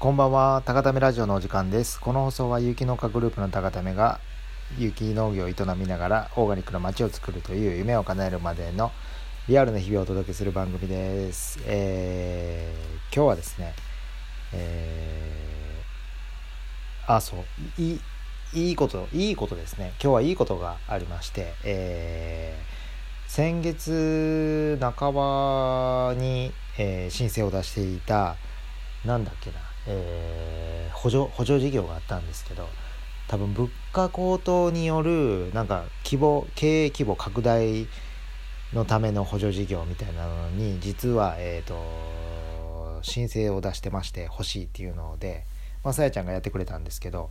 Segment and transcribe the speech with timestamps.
[0.00, 2.00] こんばんは、高ためラジオのお時間です。
[2.00, 4.20] この放送は有機農家グループの高ためが
[4.78, 8.92] 有機農業を営みながらオーガニックな街を作るという夢を叶えるまでの
[9.48, 11.58] リアルな日々をお届けする番組です。
[11.66, 13.74] えー、今日はですね、
[14.52, 18.00] えー、あ、そう、いい、
[18.54, 19.94] いいこと、いいことですね。
[20.00, 28.36] 今日はいいことがありまして、えー、先月半ばに、えー、申請を出していた、
[29.04, 29.56] なんだっけな、
[29.88, 32.68] えー、補助補助事業があったんですけど
[33.26, 37.86] 多分物価高騰によるなんか規模経営規模拡大
[38.72, 45.44] のための補助事業みたいなのに実はえ、ー、と申請を出してまして欲しいっていうので
[45.82, 47.30] まあさやちゃんがやってくれたんですけど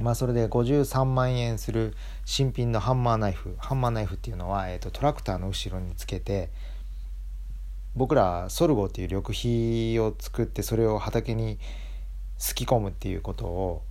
[0.00, 1.94] まあそれで53万円する
[2.24, 6.50] 新品のハンマーナイフハンマーナイフっていうのは、えーと、トラクターの後ろにつけて
[7.96, 11.58] 僕らソルゴっていう緑肥を作ってそれを畑に
[12.38, 13.82] すき込むっていうことを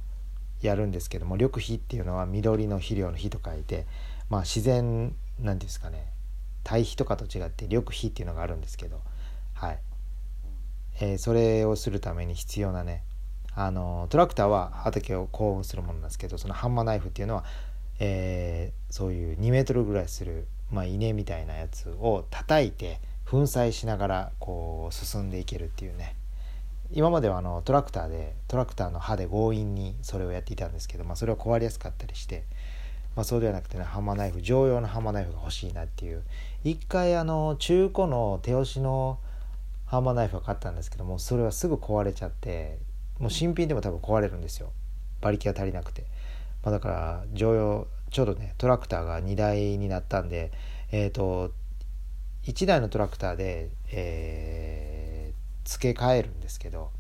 [0.62, 3.86] やるんですけども緑肥っていうのは緑の肥料の肥と書いて
[4.30, 6.08] まあ自然なんですかね
[6.64, 9.02] 堆肥とかと違って緑肥っていうのがあるんですけど
[9.54, 9.80] はい、
[11.02, 13.04] えー、それをするために必要なね
[13.56, 17.44] あのトラクターは畑を幸運するものなんですけどそのハンマーナイフっていうのは、
[18.00, 23.00] えー、そういう2メートルぐらいする、まあ、稲みたいなやつを叩いて
[23.30, 26.16] 粉砕しながらこう進んでいけるっていうね。
[26.92, 32.46] 今まではあのトラクターでトラクターの刃で強引にそれをやっていたんですけど、まあ、それは壊れやすかったりして、
[33.16, 36.24] まあ、そうではなくてねハンマーナイフ常用のハンマーナイフが欲しいなっていう。
[36.64, 39.20] 一回あの中古の手押しの
[39.86, 42.80] ハンマーナイフを買ったんですけどもそれはすぐ壊れちゃって
[43.20, 44.72] もう新品でも多分壊れるんですよ。
[45.22, 46.06] 馬力が足りなくて、
[46.64, 50.52] まあ、だから常用ちょうどねトラクターが2台になったんで
[50.92, 51.52] えっ、ー、と
[52.45, 56.92] 1台のトラクターで、えー、付け替えるんですけど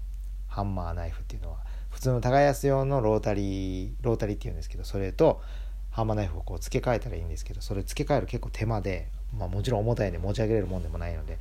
[0.47, 1.69] ハンマーナイフっていうのは。
[1.89, 5.41] 普通の耕す用のロータリーロータリーっていうんですけどそれと
[5.89, 9.07] ハンマーナイフをこう付け替えたらいいんですけどそれ付け替える結構手間で、
[9.37, 11.39] まあ、もちろん重たいんで持ち上げれるもんでもないので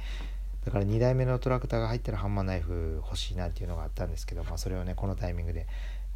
[0.64, 5.66] だから2台目のトラクターが入ったらハンマーナイフ欲しいなっていうのがあったんですけど、まあ、それをねこのタイミングで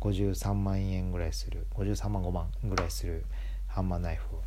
[0.01, 3.25] 53万円ぐらいする53万5万ぐらいする
[3.69, 4.43] ハンマーナイフを、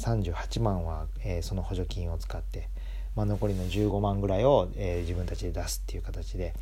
[0.00, 2.68] 38万は、えー、その補助金を使って、
[3.14, 6.54] まあ、残りの15万ぐらいを、えー、自分たちで出すっていう形で、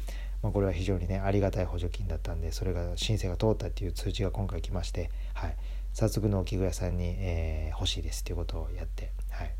[0.42, 5.56] まあ、これは非常にねありがたい補助金だったんでそれが申請が通ったっていう通知が今回来まして、はい、
[5.94, 9.52] 早速農機具屋さんに、え欲しいですっていうことをやって、はい、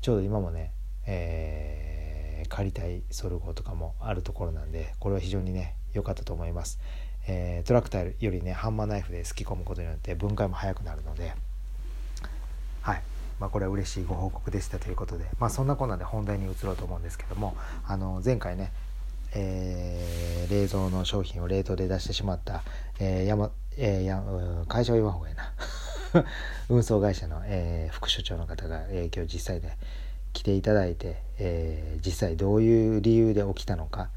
[0.00, 0.72] ちょうど今もね、
[1.06, 6.78] え借りたいソルゴとかもあるところなんでこれは非常にね良かったと思います。
[7.26, 11.34] えトラクターよりねハンマーナイフですき込むことによって分解も早くなるので。
[13.40, 17.56] まあ、これは嬉しいご報告でしたということで、まあ、そんなこんなで本題に移ろうと思うんですけども
[17.86, 18.72] あの前回ね、
[19.34, 22.62] えー、冷蔵の商品を冷凍で出してしまった、
[22.98, 24.22] えー山えー、や
[24.66, 25.52] 会社を言わん方がいいな。
[26.68, 29.76] 運送会社の、えー、副所長の方が、えー、今日実際で
[30.32, 34.10] 来ていただいて、えー、実際どういう理由で起きたのか。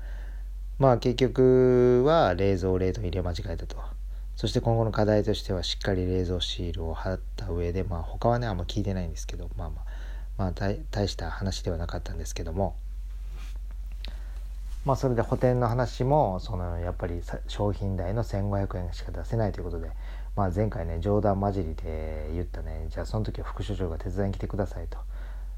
[0.80, 3.78] まあ結局は冷蔵冷凍入れ間違えたと。
[4.41, 9.85] そして今後の課題としてはしっかり冷蔵シールを貼った上で、まあ他はね、あんま聞いてないんですけど、まあまあ、
[10.35, 12.75] まあ大大した話ではなかったんですけども、
[14.84, 19.91] まあそれで補填の話も、そのやっぱり商品代の1500円しか出せないということで、
[20.35, 24.97] まあ前回ね、冗談交じりで言ったね、じゃあその時は副所長が手伝いに来てくださいと。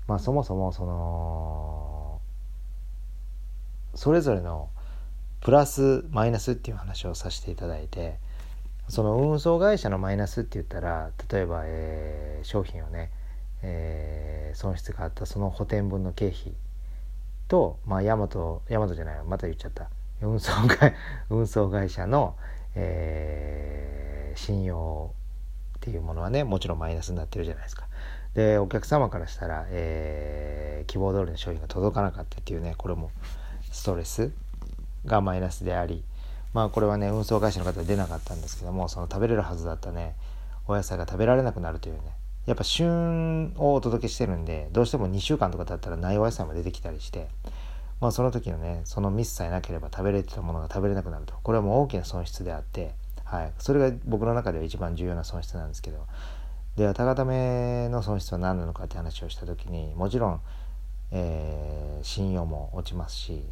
[0.09, 2.19] まあそもそもその、
[3.95, 4.67] それぞれの
[5.39, 8.19] プラスマイナスっていう話をさせていただいて、
[8.89, 13.11] その運送会社のマイナスって言ったら例えば、えー、商品をね、
[13.61, 16.53] えー、損失があったその補填分の経費
[17.47, 19.89] と、まあ、ヤマトヤマトじゃないまた言っちゃった
[20.21, 20.93] 運送会
[21.29, 22.35] 運送会社の、
[22.75, 25.13] えー、信用
[25.77, 27.87] っていうものはねもちろんマイナスになってるじゃないですか。
[28.33, 33.11] でお客様からしたら、えー、希望通りの商品が届かなかったっていうねこれも
[33.71, 34.31] ストレス
[35.05, 36.03] がマイナスであり
[36.53, 40.15] まあこれはね運送会社の方出なかったんですけどもその食べれるはずだったね
[40.67, 42.01] お野菜が食べられなくなるというね。
[42.45, 47.29] やっぱ旬をお届けしてるんでどうしても2週間とか経ったらないお野菜も出てきたりして
[48.01, 51.35] まあその時のねそのミスさえなければ食べれてたものが食べれなくなると。
[51.41, 53.53] これはもう大きな損失であってはい。
[53.59, 56.05] それが僕の中では一番重要な損失なんですけど。
[56.75, 60.41] では高ための損失は何なのかって話をした時にもちろん、
[61.11, 63.43] えー、信用も落ちますし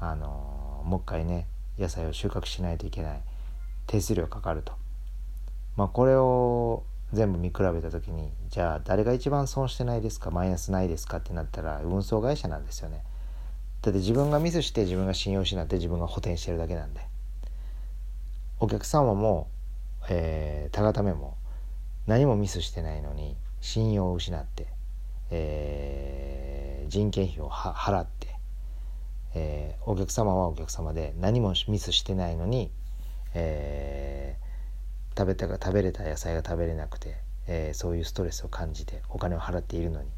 [0.00, 1.46] あのー、もう一回ね
[1.78, 3.20] 野菜を収穫しないといけない。
[3.86, 4.72] 手数料かかると。
[5.76, 10.30] まあこれを全部見比べた時にじゃあ誰が一番損してないですか？
[10.30, 11.18] マイナスないですか？
[11.18, 13.04] ってなったら運送会社なんですよね。
[13.82, 17.00] だって自分がミスして自分が信用失って自分が補填してるだけなんで。
[18.58, 19.48] お客様も、
[20.08, 21.36] えー、高ためも
[22.06, 24.66] 何もミスしてないのに信用を失って、
[25.30, 28.35] えー、人件費を払って、
[29.38, 32.70] えー、お客様はお客様で何もミスしてないのに、
[33.34, 40.08] えー、食べたが食べれた野菜が食べれなくて、えー、そういうストレスを感じてお金を払っているのに。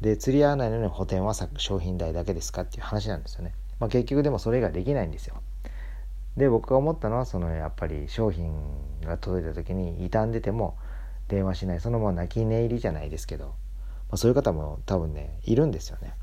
[0.00, 5.42] で釣り合わないのに補填は商品代だけですかっていう話なんですよね、まあ、結局でもそれができないんですよ。
[6.38, 8.54] で僕が思ったのはそのやっぱり商品
[9.02, 10.78] が届いた時に傷んでても
[11.28, 11.80] 電話しない。
[11.80, 13.54] そのまま泣き寝入りじゃないですけど、ま
[14.12, 16.14] あ、そういう方も多分ねいるんですよね。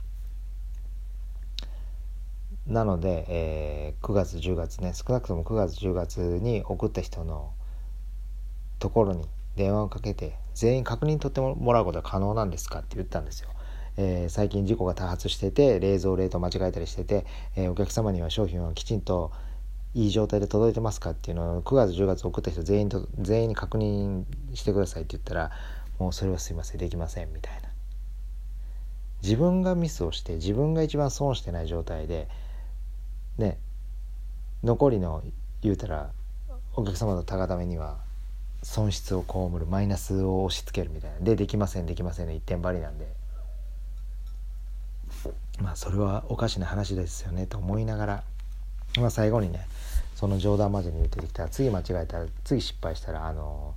[2.67, 7.51] なので、えー、9月10月ね少なくとも9月10月に送った人の
[8.79, 9.25] ところに
[9.55, 13.49] 電話をかけて全員確認取ってもらうことは可能なんですかって言ったんですよ。
[13.99, 17.25] えー、最近事故が多発してて冷蔵冷凍間違えたりしてて、
[17.55, 19.31] えー、お客様には商品をきちんと
[19.95, 25.51] いい状態で届いてますかっていうのを9月10月送った人全員と全員に確認してくださいって言ったら
[25.97, 27.69] もうそれはすいませんできませんみたいな
[29.23, 32.27] 自分がミスをして自分が一番損してない状態で
[33.37, 33.57] ね
[34.63, 35.23] 残りの
[35.61, 36.11] 言うたら
[36.75, 37.97] お客様の高ためには
[38.63, 41.19] 損失を被るマイナスを押し付けるみたいな。
[41.19, 43.07] でできませんできませんの一点張りなんで。
[45.59, 48.23] まあそれはおかしな話ですよねと思いながら、
[48.99, 49.67] まあ、最後にね
[50.15, 51.43] その冗談交じりに出てきた。
[51.43, 53.73] ら次間違えたら次失敗したらあの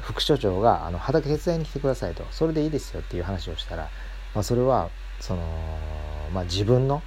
[0.00, 2.24] 副所長があの畑手伝いに来てくださいと。
[2.30, 3.90] それでいいですよっていう話をしたら、
[4.34, 4.90] まあ、それは
[5.20, 5.42] その、
[6.32, 7.02] まあ、自分の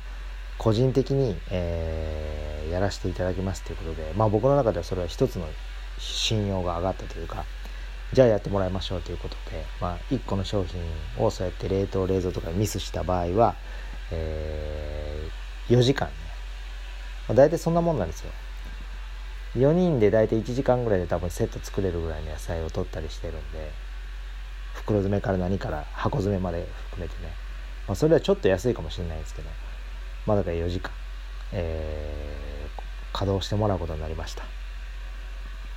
[0.57, 5.45] 個人的に、えー、やらせていただきますということで、まあ、僕の中ではそれは一つの
[5.99, 7.45] 信用が上がったというか
[8.13, 10.81] じゃあやってもらいましょうということで、まあ、1個の商品
[11.23, 13.55] をそうやって冷凍冷蔵とかミスした場合は、
[14.11, 16.13] えー、4時間ね、
[17.27, 18.31] まあ、大体そんなもんなんですよ。
[19.55, 23.71] 4人で大体1時間ぐらいで多分セット作れるぐらいの野菜を取ったりしてるんで
[24.73, 27.31] 袋詰めから何から箱詰めまで含めてね、
[27.87, 29.49] まあ、それはちょっと安いかもしれないですけど
[30.27, 30.91] まだか4時間、
[31.53, 34.43] えー、稼働してもらうことになりました。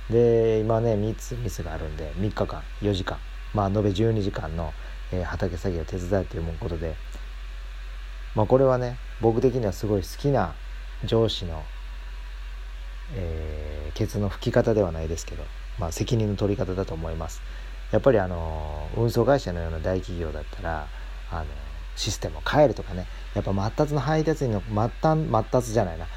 [0.09, 3.17] で今ね3つミスがあるんで3日間4時間。
[3.53, 4.73] まあ延べ12時間の、
[5.11, 6.95] えー、畑作業を手伝うということで。
[8.35, 10.53] まあこれはね僕的にはすごい好きな
[11.03, 11.63] 上司の、
[13.13, 15.43] えー、ケツの吹き方ではないですけど、
[15.79, 17.41] まあ、責任の取り方だと思います。
[17.91, 20.87] やっぱりあの運送会社のような大企業だったら
[21.29, 21.45] あの
[21.95, 23.07] システムを変えるとかね。
[23.33, 26.07] やっぱ末端の配達員の末端末端じゃないな。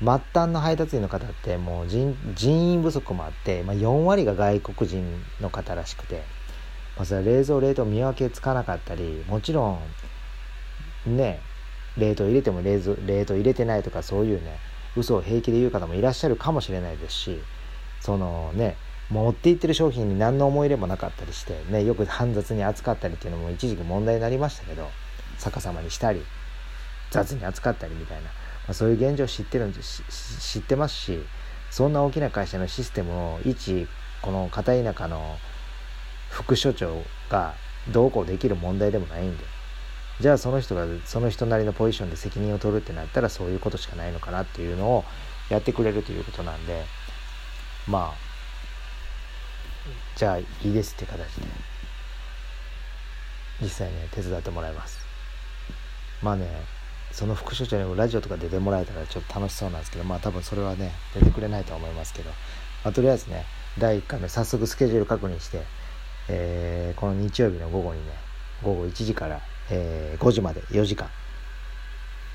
[0.00, 2.14] 末端の配達員の方ってもう人
[2.46, 5.04] 員不足もあって、まあ、4割が外国人
[5.40, 6.22] の方らしくて、
[6.96, 9.78] まあ、それは冷蔵冷凍見分けつかなかったりもちろ
[11.08, 11.40] んね
[11.96, 14.58] 冷凍入れても冷蔵冷凍入れてないとかそういうね
[14.96, 17.40] 嘘を平気で言う方もいらっしゃるかもしれないですし
[18.00, 18.76] そのね
[19.10, 24.88] 持っていってる商品に何の思い入れもなかったりして、ね、よく煩雑に扱ったりっていうのも一時期問題になりましたけど
[25.38, 26.22] 逆さまにしたり
[27.10, 28.24] 雑に扱ったりみたいな。
[28.24, 31.18] まあ、そういう現状を知ってるんで知ってますし
[31.70, 33.88] そんな大きな会社のシステムを一
[34.20, 35.38] この片田舎の
[36.28, 37.54] 副所長が
[37.90, 39.44] どうこうできる問題でもないんで。
[40.20, 45.04] じゃあその人がその人なりのポジションで責任を取るってなったらそういうことしかないのかなっていうのを
[45.48, 46.84] やってくれるということなんで。
[47.86, 48.28] まあ
[50.16, 51.46] じゃあいいですって形で。
[53.62, 54.97] 実際ね手伝ってもらいます。
[56.22, 56.46] まあね
[57.12, 62.30] その副所長にもラジオとか出てもらえたらちょっと楽しそうなんですけどまあ多分それはね出てくれないとは思いますけど、
[62.84, 63.44] まあ、とりあえずね
[63.78, 65.62] 第1回目早速スケジュール確認して、
[66.28, 68.12] えー、この日曜日の午後にね
[68.62, 71.08] 午後1時から、えー、5時まで4時間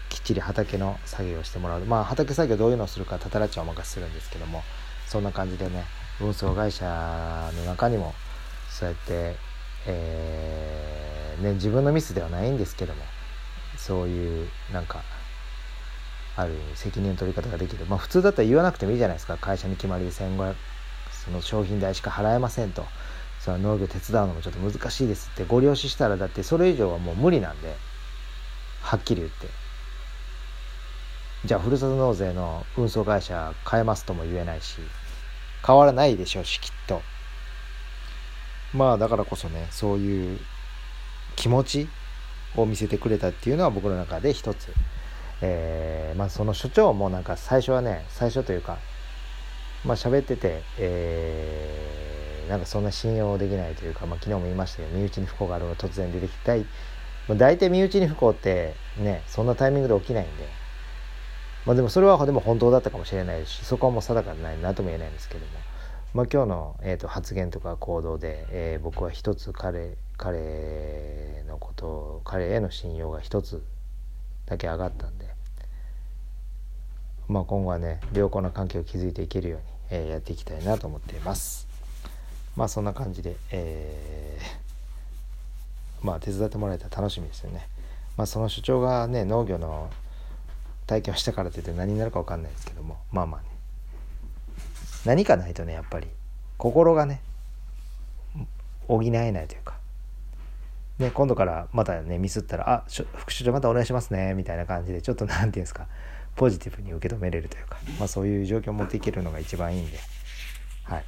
[0.10, 1.82] きっちり畑の作業をしてもらう。
[1.82, 4.63] まあ畑作業どういうのをするかたたらちゃお任せするんですけども
[5.08, 5.86] そんな感じでね
[6.22, 8.13] 運送会社の中にも
[8.70, 9.36] そうやって、
[9.88, 13.02] えーね、自分のミスではないんですけども
[13.86, 15.02] そういうなんか
[16.38, 17.86] ある責任の取り方ができる。
[17.86, 19.36] まあ普通だったら言わなくてもいいじゃないですか。
[19.38, 20.56] 会社に決まりで1500
[21.25, 22.86] その商品代しか払えませんと。
[23.42, 25.44] その農業手伝うのもちょっと難しいですって。
[25.44, 27.75] ご了承したらだってそれ以上はもう無理なんで。
[28.82, 29.48] はっきり言って。
[31.44, 34.78] じゃあふるさと納税の運送会社変えますとも言えないし。
[35.68, 37.02] 変わらないでしょうしきっと。
[38.74, 40.40] まあだからこそねそういう
[41.36, 41.90] 気持ち
[42.56, 44.72] を見せてくれたっていうのは僕の中で一つ、
[45.42, 48.78] えー、まあ、その所長もなんか最初はね最初というか
[49.84, 56.66] まあ喋ってて、えー、なんかそんな信用できないというか、まあ、昨日も言いましたけど身内に不幸があるのが突然出てきたい。
[57.28, 60.64] まあ大体身内に不幸ってねそんなタイミングで起きないんで。
[61.66, 65.46] まあでもそれはでも本当だったかもしれないしそこはもう定かでないなとも言えないんですけども、
[66.14, 73.63] まあ、今日の、えー、と発言とか行動で、えー、僕は一つ彼彼のこと彼への信用が一つ
[74.46, 75.27] だけ上がったんで、
[77.27, 81.67] まあ、今後はね良好な関係を築いていけるように、えー、やっていきたいなと思っています。
[82.55, 87.67] まあそんな感じで、えー、まあ手伝ってもらえたら楽しみですよね。
[88.15, 89.89] まあその所長がね農業の
[90.86, 93.48] 体験をしたからといって何になるか分かんないですけどもまあまあね
[95.05, 96.08] 何かないとねやっぱり
[96.58, 97.22] 心がね
[98.88, 99.75] 補えないというか、
[101.00, 102.84] ね、今度からまたねミスったら「あ
[103.16, 105.88] 副所長またお願いしますね」みたいな感じでちょっと何て言うんですか
[106.36, 109.98] ポジティブに受け止めれるというか、まあ、そういう状況を持っていけるのが一番いいんで
[110.84, 111.06] はい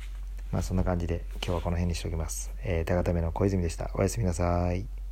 [0.52, 2.52] まあそんな感じで今日はこの辺にしておきます。
[2.64, 3.92] えー、高田目の小泉でした。
[3.94, 5.05] おやすみなさい。